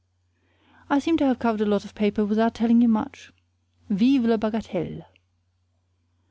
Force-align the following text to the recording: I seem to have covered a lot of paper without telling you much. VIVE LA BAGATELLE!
I 0.89 0.97
seem 0.97 1.17
to 1.17 1.27
have 1.27 1.37
covered 1.37 1.61
a 1.61 1.65
lot 1.67 1.85
of 1.85 1.93
paper 1.93 2.25
without 2.25 2.55
telling 2.55 2.81
you 2.81 2.87
much. 2.87 3.31
VIVE 3.87 4.25
LA 4.25 4.37
BAGATELLE! 4.37 5.05